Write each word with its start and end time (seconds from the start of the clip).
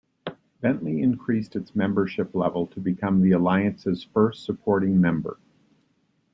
Bentley 0.61 1.03
increased 1.03 1.55
its 1.55 1.75
membership 1.75 2.33
level 2.33 2.65
to 2.65 2.79
become 2.79 3.21
the 3.21 3.33
Alliance's 3.33 4.03
first 4.03 4.45
supporting 4.45 4.99
member. 4.99 5.37